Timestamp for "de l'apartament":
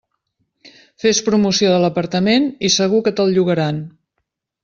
1.75-2.49